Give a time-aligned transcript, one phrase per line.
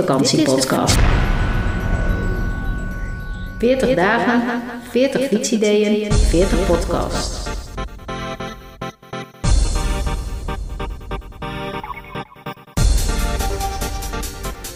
[0.00, 0.98] Fietsvakantiepodcast.
[3.58, 7.48] 40 dagen, 40 fietsideeën, 40 podcasts.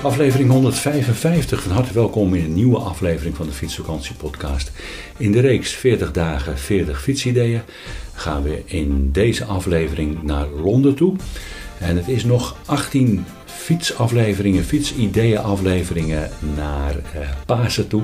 [0.03, 1.63] Aflevering 155.
[1.63, 4.73] Van harte welkom in een nieuwe aflevering van de Fietsvakantiepodcast.
[5.17, 7.61] In de reeks 40 dagen, 40 fietsideeën
[8.15, 11.17] gaan we in deze aflevering naar Londen toe.
[11.79, 13.25] En het is nog 18
[13.65, 18.03] fietsafleveringen, fietsideeën afleveringen naar uh, Pasen toe.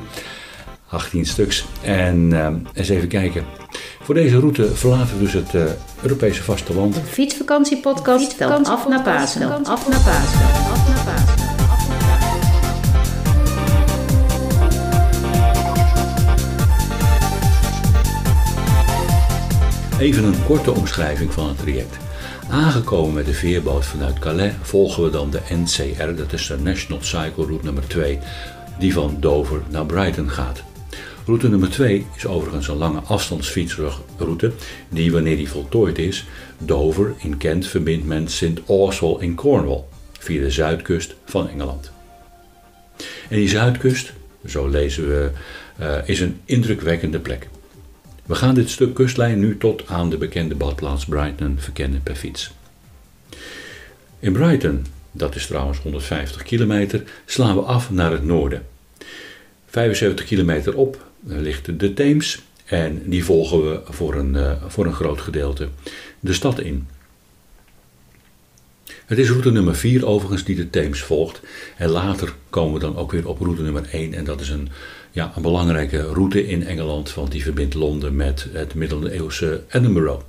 [0.88, 1.64] 18 stuks.
[1.82, 3.44] En uh, eens even kijken.
[4.02, 5.62] Voor deze route verlaten we dus het uh,
[6.02, 6.94] Europese vasteland.
[6.94, 9.64] De fietsvakantiepodcast telt af naar Pasen.
[9.64, 10.40] Af naar Pasen.
[10.70, 11.48] Af naar Pasen.
[19.98, 22.09] Even een korte omschrijving van het traject.
[22.50, 27.02] Aangekomen met de veerboot vanuit Calais volgen we dan de NCR, dat is de National
[27.02, 28.18] Cycle Route nummer 2,
[28.78, 30.62] die van Dover naar Brighton gaat.
[31.26, 34.52] Route nummer 2 is overigens een lange afstandsfietsroute
[34.88, 36.26] die, wanneer die voltooid is,
[36.58, 38.60] Dover in Kent verbindt met St.
[38.66, 39.84] Oswald in Cornwall
[40.18, 41.90] via de zuidkust van Engeland.
[43.28, 44.12] En die zuidkust,
[44.46, 45.30] zo lezen we,
[45.80, 47.48] uh, is een indrukwekkende plek.
[48.30, 52.50] We gaan dit stuk kustlijn nu tot aan de bekende badplaats Brighton verkennen per fiets.
[54.18, 58.66] In Brighton, dat is trouwens 150 kilometer, slaan we af naar het noorden.
[59.66, 64.94] 75 kilometer op ligt de Theems en die volgen we voor een, uh, voor een
[64.94, 65.68] groot gedeelte
[66.20, 66.86] de stad in.
[69.06, 71.40] Het is route nummer 4 overigens die de Theems volgt.
[71.76, 74.14] En later komen we dan ook weer op route nummer 1.
[74.14, 74.68] En dat is een,
[75.10, 80.22] ja, een belangrijke route in Engeland, want die verbindt Londen met het middeleeuwse Edinburgh.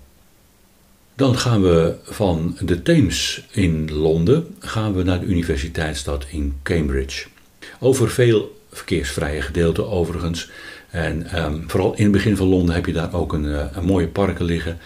[1.16, 7.28] Dan gaan we van de Theems in Londen gaan we naar de universiteitsstad in Cambridge.
[7.80, 10.50] Over veel verkeersvrije gedeelten overigens.
[10.90, 14.08] En um, vooral in het begin van Londen heb je daar ook een, een mooie
[14.08, 14.80] parken liggen.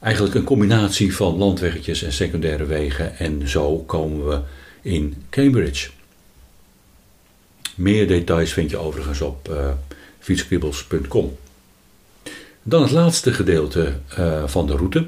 [0.00, 4.40] Eigenlijk een combinatie van landweggetjes en secundaire wegen en zo komen we
[4.82, 5.88] in Cambridge.
[7.76, 9.70] Meer details vind je overigens op uh.
[12.62, 15.06] Dan het laatste gedeelte uh, van de route.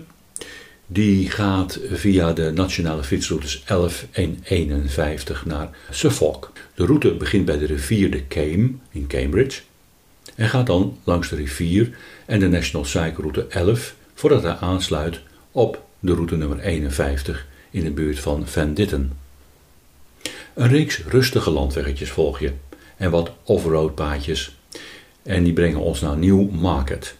[0.86, 6.52] Die gaat via de nationale fietsroutes 11 en 51 naar Suffolk.
[6.74, 9.60] De route begint bij de rivier de Came in Cambridge
[10.34, 11.90] en gaat dan langs de rivier
[12.26, 15.20] en de National Cycle Route 11 voordat hij aansluit
[15.52, 19.12] op de route nummer 51 in de buurt van Van Ditten.
[20.58, 22.52] Een reeks rustige landweggetjes volg je
[22.96, 24.56] en wat off-road paadjes
[25.22, 27.16] en die brengen ons naar Newmarket.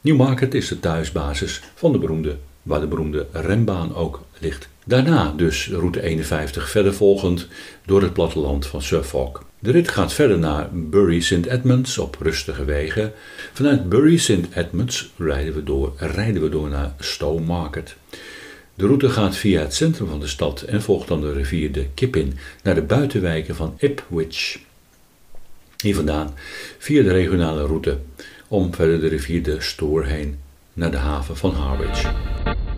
[0.00, 4.68] Newmarket is de thuisbasis van de beroemde, waar de beroemde rembaan ook ligt.
[4.84, 7.48] Daarna dus route 51 verder volgend
[7.86, 9.44] door het platteland van Suffolk.
[9.58, 11.46] De rit gaat verder naar Bury St.
[11.46, 13.12] Edmunds op rustige wegen.
[13.52, 14.54] Vanuit Bury St.
[14.54, 17.96] Edmunds rijden we, door, rijden we door naar Stowe Market.
[18.80, 21.86] De route gaat via het centrum van de stad en volgt dan de rivier de
[21.94, 24.58] Kippin naar de buitenwijken van Ipswich.
[25.82, 26.34] Hier vandaan
[26.78, 27.98] via de regionale route
[28.48, 30.38] om verder de rivier de Stour heen
[30.72, 32.12] naar de haven van Harwich.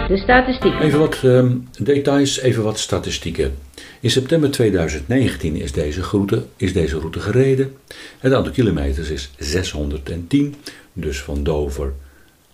[0.09, 0.81] De statistieken.
[0.81, 3.55] Even wat um, details, even wat statistieken.
[4.01, 7.77] In september 2019 is deze, route, is deze route gereden.
[8.19, 10.55] Het aantal kilometers is 610,
[10.93, 11.93] dus van Dover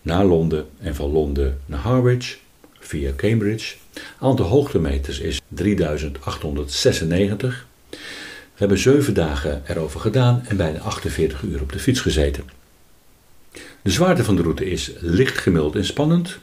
[0.02, 2.38] naar Londen en van Londen naar Harwich
[2.88, 3.74] via Cambridge.
[3.92, 7.66] Het aantal hoogtemeters is 3896.
[7.90, 7.96] We
[8.54, 12.44] hebben 7 dagen erover gedaan en bijna 48 uur op de fiets gezeten.
[13.82, 16.38] De zwaarte van de route is licht gemiddeld en spannend.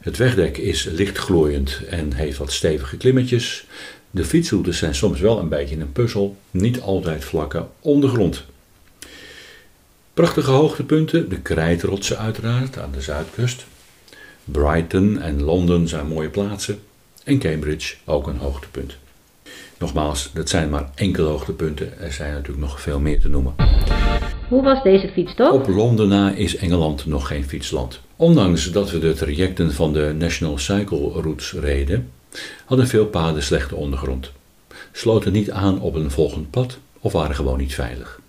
[0.00, 3.66] Het wegdek is licht glooiend en heeft wat stevige klimmetjes.
[4.10, 8.44] De fietsroutes zijn soms wel een beetje een puzzel, niet altijd vlakke ondergrond.
[10.14, 13.66] Prachtige hoogtepunten, de krijtrotsen uiteraard aan de zuidkust.
[14.50, 16.78] Brighton en Londen zijn mooie plaatsen
[17.24, 18.96] en Cambridge ook een hoogtepunt.
[19.78, 23.54] Nogmaals, dat zijn maar enkele hoogtepunten, er zijn natuurlijk nog veel meer te noemen.
[24.48, 25.52] Hoe was deze fietstocht?
[25.52, 28.00] Op Londen na is Engeland nog geen fietsland.
[28.16, 32.10] Ondanks dat we de trajecten van de National Cycle Routes reden,
[32.64, 34.32] hadden veel paden slechte ondergrond,
[34.92, 38.20] sloten niet aan op een volgend pad of waren gewoon niet veilig.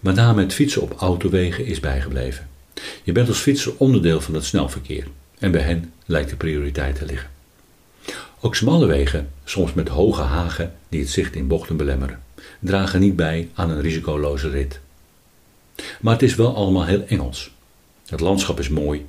[0.00, 2.49] Met name het fietsen op autowegen is bijgebleven.
[3.02, 5.06] Je bent als fietser onderdeel van het snelverkeer
[5.38, 7.30] en bij hen lijkt de prioriteit te liggen.
[8.40, 12.22] Ook smalle wegen, soms met hoge hagen die het zicht in bochten belemmeren,
[12.58, 14.80] dragen niet bij aan een risicoloze rit.
[16.00, 17.50] Maar het is wel allemaal heel Engels.
[18.06, 19.06] Het landschap is mooi,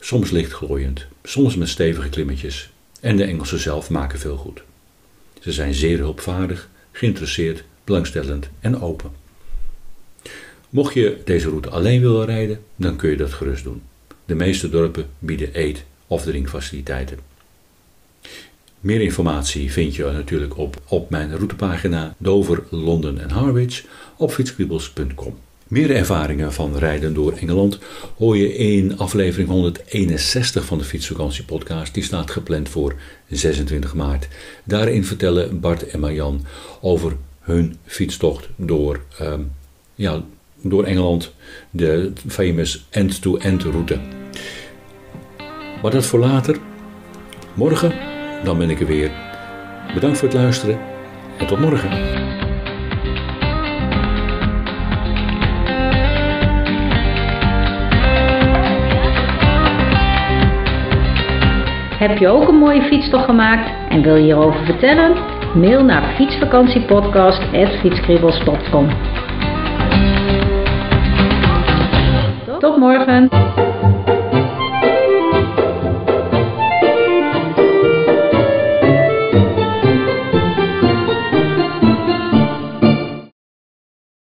[0.00, 2.70] soms lichtglooiend, soms met stevige klimmetjes
[3.00, 4.62] en de Engelsen zelf maken veel goed.
[5.40, 9.21] Ze zijn zeer hulpvaardig, geïnteresseerd, belangstellend en open.
[10.72, 13.82] Mocht je deze route alleen willen rijden, dan kun je dat gerust doen.
[14.24, 17.18] De meeste dorpen bieden eet- of drinkfaciliteiten.
[18.80, 23.84] Meer informatie vind je natuurlijk op, op mijn routepagina Dover, Londen en Harwich
[24.16, 25.38] op fietskriebels.com.
[25.68, 27.78] Meer ervaringen van rijden door Engeland
[28.16, 31.94] hoor je in aflevering 161 van de Fietsvakantiepodcast.
[31.94, 32.94] Die staat gepland voor
[33.28, 34.28] 26 maart.
[34.64, 36.44] Daarin vertellen Bart en Marjan
[36.80, 39.52] over hun fietstocht door, um,
[39.94, 40.24] ja,
[40.62, 41.32] door Engeland,
[41.70, 43.98] de famous end-to-end route.
[45.82, 46.56] Maar dat voor later.
[47.54, 47.92] Morgen,
[48.44, 49.10] dan ben ik er weer.
[49.94, 50.78] Bedankt voor het luisteren
[51.38, 51.90] en tot morgen.
[61.98, 65.16] Heb je ook een mooie fietstocht gemaakt en wil je hierover vertellen?
[65.54, 68.88] Mail naar fietsvakantiepodcast.fietskribbels.com
[72.62, 73.61] Tot morgen!